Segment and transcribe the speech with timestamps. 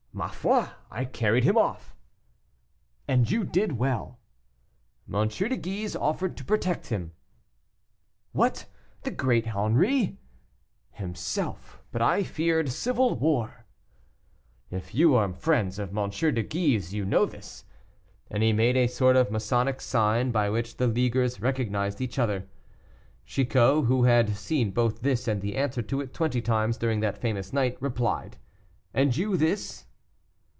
[0.13, 1.95] "Ma foi, I carried him off."
[3.07, 4.19] "And you did well."
[5.11, 5.29] "M.
[5.29, 7.13] de Guise offered to protect him."
[8.33, 8.65] "What!
[9.03, 10.17] the great Henri?"
[10.91, 13.65] "Himself; but I feared civil war."
[14.69, 16.09] "If you are friends of M.
[16.09, 17.63] de Guise, you know this;"
[18.29, 22.49] and he made a sort of masonic sign by which the leaguers recognized each other.
[23.25, 27.17] Chicot, who had seen both this and the answer to it twenty times during that
[27.17, 28.35] famous night, replied,
[28.93, 29.85] "And you this?"